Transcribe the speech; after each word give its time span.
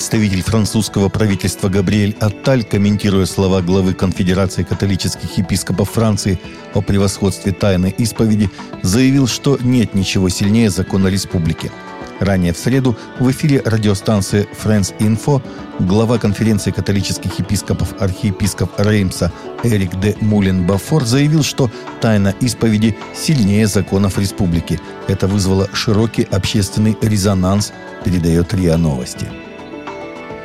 Представитель 0.00 0.42
французского 0.42 1.10
правительства 1.10 1.68
Габриэль 1.68 2.16
Атталь, 2.20 2.64
комментируя 2.64 3.26
слова 3.26 3.60
главы 3.60 3.92
Конфедерации 3.92 4.62
католических 4.62 5.36
епископов 5.36 5.90
Франции 5.90 6.40
о 6.72 6.80
превосходстве 6.80 7.52
тайной 7.52 7.90
исповеди, 7.90 8.48
заявил, 8.80 9.26
что 9.26 9.58
нет 9.60 9.92
ничего 9.92 10.30
сильнее 10.30 10.70
закона 10.70 11.08
республики– 11.08 11.70
Ранее 12.20 12.52
в 12.52 12.58
среду 12.58 12.98
в 13.18 13.30
эфире 13.30 13.62
радиостанции 13.64 14.46
France 14.62 14.94
Info 14.98 15.42
глава 15.78 16.18
конференции 16.18 16.70
католических 16.70 17.38
епископов 17.38 17.94
архиепископ 17.98 18.78
Реймса 18.78 19.32
Эрик 19.64 19.98
де 19.98 20.14
Мулин 20.20 20.66
Бафор 20.66 21.06
заявил, 21.06 21.42
что 21.42 21.70
тайна 22.02 22.34
исповеди 22.40 22.94
сильнее 23.14 23.66
законов 23.66 24.18
республики. 24.18 24.78
Это 25.08 25.28
вызвало 25.28 25.70
широкий 25.72 26.24
общественный 26.24 26.94
резонанс, 27.00 27.72
передает 28.04 28.52
РИА 28.52 28.76
Новости. 28.76 29.26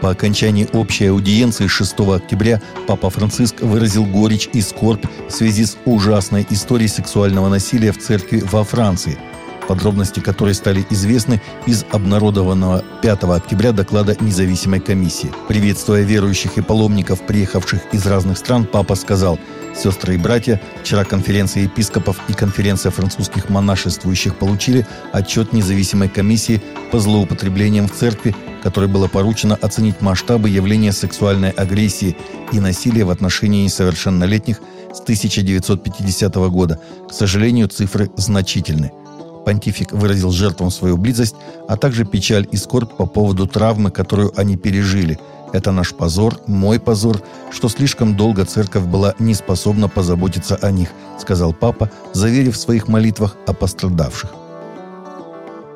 По 0.00 0.10
окончании 0.10 0.68
общей 0.72 1.06
аудиенции 1.06 1.66
6 1.66 2.00
октября 2.00 2.60
Папа 2.86 3.10
Франциск 3.10 3.60
выразил 3.60 4.04
горечь 4.04 4.48
и 4.52 4.60
скорбь 4.60 5.04
в 5.28 5.32
связи 5.32 5.64
с 5.64 5.76
ужасной 5.84 6.46
историей 6.50 6.88
сексуального 6.88 7.48
насилия 7.48 7.92
в 7.92 7.98
церкви 7.98 8.42
во 8.50 8.64
Франции– 8.64 9.18
подробности 9.66 10.20
которой 10.20 10.54
стали 10.54 10.86
известны 10.90 11.40
из 11.66 11.84
обнародованного 11.90 12.84
5 13.02 13.24
октября 13.24 13.72
доклада 13.72 14.16
независимой 14.20 14.80
комиссии. 14.80 15.30
Приветствуя 15.48 16.02
верующих 16.02 16.58
и 16.58 16.62
паломников, 16.62 17.20
приехавших 17.26 17.92
из 17.92 18.06
разных 18.06 18.38
стран, 18.38 18.64
папа 18.64 18.94
сказал 18.94 19.38
«Сестры 19.76 20.14
и 20.14 20.18
братья, 20.18 20.60
вчера 20.82 21.04
конференция 21.04 21.64
епископов 21.64 22.16
и 22.28 22.32
конференция 22.32 22.90
французских 22.90 23.50
монашествующих 23.50 24.36
получили 24.36 24.86
отчет 25.12 25.52
независимой 25.52 26.08
комиссии 26.08 26.62
по 26.90 26.98
злоупотреблениям 26.98 27.88
в 27.88 27.92
церкви, 27.92 28.34
которой 28.62 28.88
было 28.88 29.06
поручено 29.06 29.54
оценить 29.54 30.00
масштабы 30.00 30.48
явления 30.48 30.92
сексуальной 30.92 31.50
агрессии 31.50 32.16
и 32.52 32.60
насилия 32.60 33.04
в 33.04 33.10
отношении 33.10 33.64
несовершеннолетних 33.64 34.60
с 34.92 35.00
1950 35.00 36.34
года. 36.34 36.80
К 37.08 37.12
сожалению, 37.12 37.68
цифры 37.68 38.10
значительны– 38.16 38.92
понтифик 39.46 39.92
выразил 39.92 40.32
жертвам 40.32 40.72
свою 40.72 40.96
близость, 40.96 41.36
а 41.68 41.76
также 41.76 42.04
печаль 42.04 42.48
и 42.50 42.56
скорбь 42.56 42.96
по 42.96 43.06
поводу 43.06 43.46
травмы, 43.46 43.92
которую 43.92 44.32
они 44.36 44.56
пережили. 44.56 45.20
Это 45.52 45.70
наш 45.70 45.94
позор, 45.94 46.40
мой 46.48 46.80
позор, 46.80 47.22
что 47.52 47.68
слишком 47.68 48.16
долго 48.16 48.44
церковь 48.44 48.82
была 48.82 49.14
не 49.20 49.34
способна 49.34 49.88
позаботиться 49.88 50.56
о 50.56 50.72
них, 50.72 50.88
сказал 51.20 51.52
папа, 51.52 51.88
заверив 52.12 52.56
в 52.56 52.60
своих 52.60 52.88
молитвах 52.88 53.36
о 53.46 53.52
пострадавших. 53.52 54.34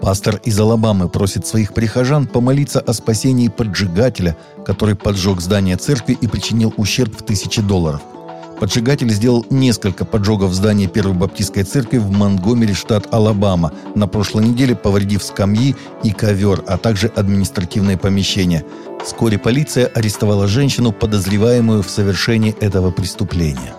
Пастор 0.00 0.40
из 0.44 0.58
Алабамы 0.58 1.08
просит 1.08 1.46
своих 1.46 1.72
прихожан 1.72 2.26
помолиться 2.26 2.80
о 2.80 2.92
спасении 2.92 3.46
поджигателя, 3.48 4.36
который 4.66 4.96
поджег 4.96 5.40
здание 5.40 5.76
церкви 5.76 6.18
и 6.20 6.26
причинил 6.26 6.74
ущерб 6.76 7.16
в 7.16 7.22
тысячи 7.22 7.62
долларов– 7.62 8.00
Поджигатель 8.60 9.10
сделал 9.10 9.46
несколько 9.48 10.04
поджогов 10.04 10.50
в 10.50 10.54
здании 10.54 10.86
Первой 10.86 11.14
Баптистской 11.14 11.62
церкви 11.62 11.96
в 11.96 12.10
Монгомери, 12.10 12.74
штат 12.74 13.08
Алабама, 13.10 13.72
на 13.94 14.06
прошлой 14.06 14.44
неделе 14.44 14.76
повредив 14.76 15.22
скамьи 15.22 15.74
и 16.04 16.12
ковер, 16.12 16.62
а 16.66 16.76
также 16.76 17.06
административные 17.08 17.96
помещения. 17.96 18.62
Вскоре 19.02 19.38
полиция 19.38 19.86
арестовала 19.86 20.46
женщину, 20.46 20.92
подозреваемую 20.92 21.82
в 21.82 21.88
совершении 21.88 22.54
этого 22.60 22.90
преступления. 22.90 23.72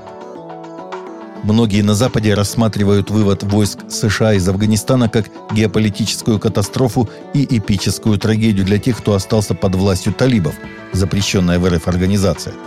Многие 1.43 1.83
на 1.83 1.93
Западе 1.93 2.33
рассматривают 2.33 3.11
вывод 3.11 3.43
войск 3.43 3.79
США 3.87 4.33
из 4.33 4.49
Афганистана 4.49 5.09
как 5.09 5.27
геополитическую 5.53 6.39
катастрофу 6.39 7.07
и 7.35 7.45
эпическую 7.57 8.17
трагедию 8.17 8.65
для 8.65 8.79
тех, 8.79 8.97
кто 8.97 9.13
остался 9.13 9.53
под 9.53 9.75
властью 9.75 10.13
талибов, 10.13 10.55
запрещенная 10.91 11.59
в 11.59 11.69
РФ 11.69 11.87
организация– 11.87 12.55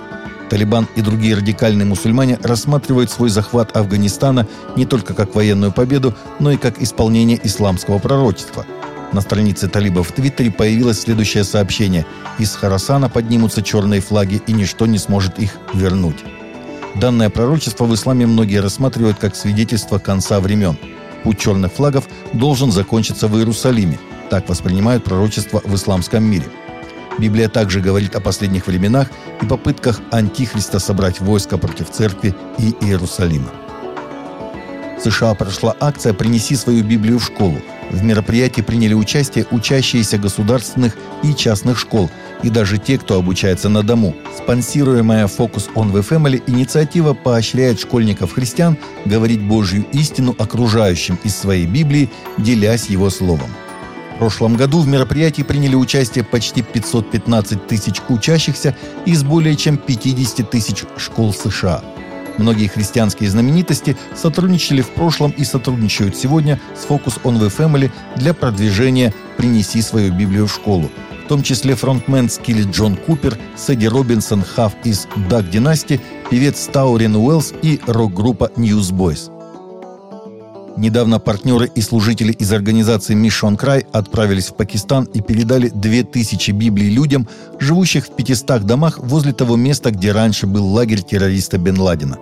Талибан 0.50 0.88
и 0.94 1.00
другие 1.00 1.36
радикальные 1.36 1.86
мусульмане 1.86 2.38
рассматривают 2.42 3.10
свой 3.10 3.30
захват 3.30 3.76
Афганистана 3.76 4.46
не 4.76 4.84
только 4.84 5.14
как 5.14 5.34
военную 5.34 5.72
победу, 5.72 6.14
но 6.38 6.52
и 6.52 6.56
как 6.56 6.80
исполнение 6.80 7.40
исламского 7.42 7.98
пророчества. 7.98 8.66
На 9.12 9.20
странице 9.20 9.68
талибов 9.68 10.08
в 10.08 10.12
Твиттере 10.12 10.50
появилось 10.50 11.00
следующее 11.00 11.44
сообщение. 11.44 12.04
«Из 12.38 12.54
Харасана 12.54 13.08
поднимутся 13.08 13.62
черные 13.62 14.00
флаги, 14.00 14.42
и 14.46 14.52
ничто 14.52 14.86
не 14.86 14.98
сможет 14.98 15.38
их 15.38 15.56
вернуть». 15.72 16.24
Данное 16.96 17.30
пророчество 17.30 17.84
в 17.84 17.94
исламе 17.94 18.26
многие 18.26 18.60
рассматривают 18.60 19.18
как 19.18 19.36
свидетельство 19.36 19.98
конца 19.98 20.40
времен. 20.40 20.76
Путь 21.22 21.38
черных 21.38 21.72
флагов 21.72 22.08
должен 22.32 22.70
закончиться 22.70 23.28
в 23.28 23.36
Иерусалиме. 23.36 23.98
Так 24.30 24.48
воспринимают 24.48 25.04
пророчество 25.04 25.60
в 25.64 25.74
исламском 25.74 26.24
мире– 26.24 26.46
Библия 27.18 27.48
также 27.48 27.80
говорит 27.80 28.16
о 28.16 28.20
последних 28.20 28.66
временах 28.66 29.08
и 29.40 29.46
попытках 29.46 30.00
Антихриста 30.10 30.78
собрать 30.78 31.20
войско 31.20 31.58
против 31.58 31.90
церкви 31.90 32.34
и 32.58 32.74
Иерусалима. 32.80 33.50
В 34.98 35.02
США 35.02 35.34
прошла 35.34 35.74
акция 35.80 36.14
«Принеси 36.14 36.56
свою 36.56 36.82
Библию 36.82 37.18
в 37.18 37.24
школу». 37.24 37.60
В 37.90 38.02
мероприятии 38.02 38.62
приняли 38.62 38.94
участие 38.94 39.46
учащиеся 39.50 40.18
государственных 40.18 40.96
и 41.22 41.34
частных 41.34 41.78
школ, 41.78 42.10
и 42.42 42.48
даже 42.48 42.78
те, 42.78 42.98
кто 42.98 43.18
обучается 43.18 43.68
на 43.68 43.82
дому. 43.82 44.14
Спонсируемая 44.36 45.26
Focus 45.26 45.72
on 45.74 45.92
the 45.92 46.06
Family 46.06 46.42
инициатива 46.46 47.12
поощряет 47.12 47.80
школьников-христиан 47.80 48.78
говорить 49.04 49.42
Божью 49.42 49.84
истину 49.92 50.34
окружающим 50.38 51.18
из 51.22 51.36
своей 51.36 51.66
Библии, 51.66 52.10
делясь 52.38 52.86
его 52.86 53.10
словом. 53.10 53.50
В 54.14 54.18
прошлом 54.18 54.56
году 54.56 54.80
в 54.80 54.86
мероприятии 54.86 55.42
приняли 55.42 55.74
участие 55.74 56.24
почти 56.24 56.62
515 56.62 57.66
тысяч 57.66 58.00
учащихся 58.08 58.76
из 59.06 59.24
более 59.24 59.56
чем 59.56 59.76
50 59.76 60.48
тысяч 60.48 60.84
школ 60.96 61.34
США. 61.34 61.82
Многие 62.38 62.68
христианские 62.68 63.30
знаменитости 63.30 63.96
сотрудничали 64.14 64.82
в 64.82 64.90
прошлом 64.90 65.32
и 65.32 65.44
сотрудничают 65.44 66.16
сегодня 66.16 66.60
с 66.76 66.86
Focus 66.88 67.20
on 67.22 67.38
the 67.40 67.52
Family 67.54 67.90
для 68.16 68.34
продвижения 68.34 69.12
«Принеси 69.36 69.82
свою 69.82 70.12
Библию 70.12 70.46
в 70.46 70.52
школу», 70.52 70.90
в 71.24 71.28
том 71.28 71.42
числе 71.42 71.74
фронтмен 71.74 72.28
Скилли 72.28 72.70
Джон 72.70 72.96
Купер, 72.96 73.38
Сэдди 73.56 73.86
Робинсон 73.86 74.42
Хав 74.42 74.74
из 74.84 75.08
Даг 75.28 75.48
Династи, 75.50 76.00
певец 76.30 76.68
Таурин 76.72 77.16
Уэллс 77.16 77.52
и 77.62 77.80
рок-группа 77.86 78.50
Newsboys. 78.56 79.30
Недавно 80.76 81.20
партнеры 81.20 81.70
и 81.72 81.80
служители 81.80 82.32
из 82.32 82.52
организации 82.52 83.14
Mission 83.14 83.56
Край 83.56 83.86
отправились 83.92 84.48
в 84.48 84.54
Пакистан 84.54 85.04
и 85.04 85.20
передали 85.20 85.68
2000 85.68 86.50
Библий 86.50 86.90
людям, 86.90 87.28
живущих 87.60 88.06
в 88.06 88.16
500 88.16 88.62
домах 88.62 88.98
возле 88.98 89.32
того 89.32 89.54
места, 89.54 89.92
где 89.92 90.10
раньше 90.10 90.48
был 90.48 90.66
лагерь 90.66 91.02
террориста 91.02 91.58
Бен 91.58 91.78
Ладена. 91.78 92.18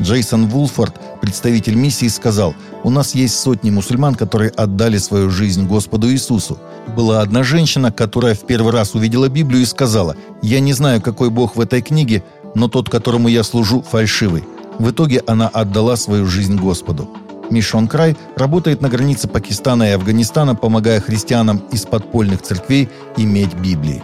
Джейсон 0.00 0.46
Вулфорд, 0.46 0.94
представитель 1.20 1.74
миссии, 1.74 2.08
сказал, 2.08 2.54
«У 2.82 2.88
нас 2.88 3.14
есть 3.14 3.38
сотни 3.38 3.70
мусульман, 3.70 4.14
которые 4.14 4.50
отдали 4.50 4.96
свою 4.96 5.28
жизнь 5.30 5.66
Господу 5.66 6.10
Иисусу. 6.10 6.58
Была 6.96 7.20
одна 7.20 7.42
женщина, 7.42 7.92
которая 7.92 8.34
в 8.34 8.40
первый 8.46 8.72
раз 8.72 8.94
увидела 8.94 9.28
Библию 9.28 9.62
и 9.62 9.66
сказала, 9.66 10.16
«Я 10.40 10.60
не 10.60 10.72
знаю, 10.72 11.02
какой 11.02 11.28
Бог 11.28 11.56
в 11.56 11.60
этой 11.60 11.82
книге, 11.82 12.24
но 12.54 12.68
тот, 12.68 12.88
которому 12.88 13.28
я 13.28 13.44
служу, 13.44 13.82
фальшивый». 13.82 14.44
В 14.78 14.90
итоге 14.90 15.22
она 15.26 15.48
отдала 15.48 15.96
свою 15.96 16.26
жизнь 16.26 16.56
Господу. 16.56 17.08
Мишон 17.52 17.86
Край 17.86 18.16
работает 18.36 18.80
на 18.80 18.88
границе 18.88 19.28
Пакистана 19.28 19.84
и 19.84 19.92
Афганистана, 19.92 20.54
помогая 20.54 21.00
христианам 21.00 21.62
из 21.70 21.84
подпольных 21.84 22.42
церквей 22.42 22.88
иметь 23.16 23.54
Библии. 23.54 24.02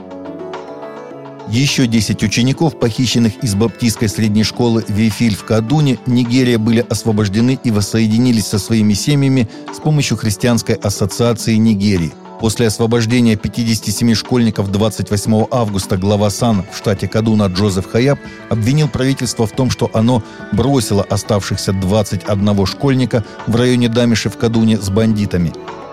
Еще 1.49 1.87
10 1.87 2.23
учеников, 2.23 2.79
похищенных 2.79 3.43
из 3.43 3.55
баптистской 3.55 4.09
средней 4.09 4.45
школы 4.45 4.85
Вифиль 4.87 5.35
в 5.35 5.45
Кадуне, 5.45 5.99
Нигерия, 6.05 6.59
были 6.59 6.85
освобождены 6.89 7.59
и 7.65 7.71
воссоединились 7.71 8.47
со 8.47 8.59
своими 8.59 8.93
семьями 8.93 9.49
с 9.75 9.81
помощью 9.81 10.19
Христианской 10.19 10.75
ассоциации 10.75 11.55
Нигерии– 11.55 12.13
После 12.41 12.69
освобождения 12.69 13.35
57 13.35 14.15
школьников 14.15 14.71
28 14.71 15.47
августа 15.51 15.97
глава 15.97 16.31
САН 16.31 16.65
в 16.71 16.77
штате 16.77 17.09
Кадуна 17.09 17.47
Джозеф 17.47 17.91
Хаяб 17.91 18.21
обвинил 18.49 18.89
правительство 18.89 19.45
в 19.47 19.51
том, 19.51 19.71
что 19.71 19.91
оно 19.93 20.23
бросило 20.53 21.03
оставшихся 21.03 21.73
21 21.73 22.67
школьника 22.67 23.25
в 23.49 23.57
районе 23.57 23.89
Дамиши 23.89 24.31
в 24.31 24.39
Кадуне 24.39 24.79
с 24.81 24.89
бандитами. 24.89 25.53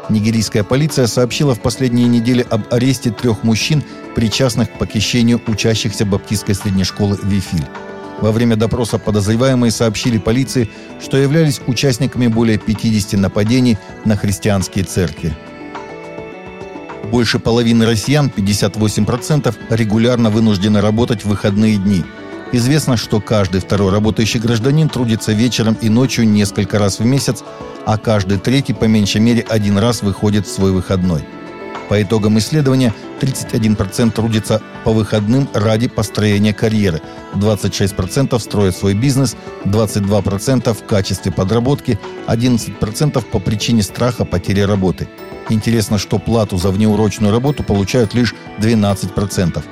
Нигерийская 0.09 0.63
полиция 0.63 1.07
сообщила 1.07 1.55
в 1.55 1.61
последние 1.61 2.07
недели 2.07 2.45
об 2.47 2.71
аресте 2.71 3.09
трех 3.09 3.43
мужчин, 3.43 3.83
причастных 4.15 4.71
к 4.71 4.77
похищению 4.77 5.41
учащихся 5.47 6.05
баптистской 6.05 6.53
средней 6.53 6.83
школы 6.83 7.17
Вифиль. 7.23 7.65
Во 8.21 8.31
время 8.31 8.55
допроса 8.55 8.99
подозреваемые 8.99 9.71
сообщили 9.71 10.19
полиции, 10.19 10.69
что 11.03 11.17
являлись 11.17 11.59
участниками 11.65 12.27
более 12.27 12.59
50 12.59 13.19
нападений 13.19 13.79
на 14.05 14.15
христианские 14.15 14.85
церкви. 14.85 15.35
Больше 17.11 17.39
половины 17.39 17.85
россиян, 17.85 18.31
58%, 18.35 19.55
регулярно 19.69 20.29
вынуждены 20.29 20.81
работать 20.81 21.23
в 21.23 21.29
выходные 21.29 21.77
дни. 21.77 22.03
Известно, 22.51 22.97
что 22.97 23.21
каждый 23.21 23.61
второй 23.61 23.91
работающий 23.91 24.39
гражданин 24.39 24.89
трудится 24.89 25.31
вечером 25.31 25.77
и 25.81 25.89
ночью 25.89 26.27
несколько 26.27 26.79
раз 26.79 26.99
в 26.99 27.05
месяц, 27.05 27.43
а 27.85 27.97
каждый 27.97 28.37
третий 28.39 28.73
по 28.73 28.85
меньшей 28.85 29.21
мере 29.21 29.45
один 29.47 29.77
раз 29.77 30.01
выходит 30.01 30.47
в 30.47 30.51
свой 30.51 30.71
выходной. 30.71 31.23
По 31.89 32.01
итогам 32.01 32.39
исследования 32.39 32.93
31% 33.21 34.11
трудится 34.11 34.61
по 34.83 34.91
выходным 34.91 35.47
ради 35.53 35.87
построения 35.87 36.53
карьеры, 36.53 37.01
26% 37.35 38.37
строят 38.39 38.75
свой 38.75 38.93
бизнес, 38.93 39.35
22% 39.65 40.73
в 40.73 40.85
качестве 40.85 41.31
подработки, 41.31 41.99
11% 42.27 43.23
по 43.23 43.39
причине 43.39 43.83
страха 43.83 44.25
потери 44.25 44.61
работы. 44.61 45.07
Интересно, 45.49 45.97
что 45.97 46.17
плату 46.17 46.57
за 46.57 46.71
внеурочную 46.71 47.31
работу 47.31 47.63
получают 47.63 48.13
лишь 48.13 48.33
12%. 48.59 49.63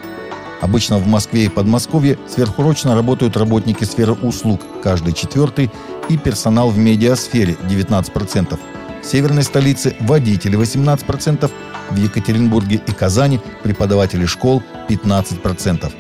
Обычно 0.61 0.97
в 0.97 1.07
Москве 1.07 1.45
и 1.45 1.49
Подмосковье 1.49 2.17
сверхурочно 2.27 2.95
работают 2.95 3.35
работники 3.35 3.83
сферы 3.83 4.13
услуг, 4.13 4.61
каждый 4.81 5.13
четвертый, 5.13 5.69
и 6.09 6.17
персонал 6.17 6.69
в 6.69 6.77
медиасфере 6.77 7.57
19%. 7.63 8.59
В 9.01 9.05
северной 9.05 9.43
столице 9.43 9.95
водители 9.99 10.57
18%, 10.57 11.51
в 11.89 11.95
Екатеринбурге 11.97 12.81
и 12.87 12.91
Казани 12.91 13.41
преподаватели 13.63 14.25
школ 14.25 14.63
15%. 14.87 15.91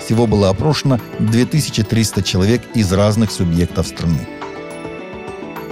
Всего 0.00 0.26
было 0.26 0.48
опрошено 0.48 0.98
2300 1.18 2.22
человек 2.22 2.62
из 2.74 2.92
разных 2.92 3.30
субъектов 3.30 3.86
страны. 3.88 4.35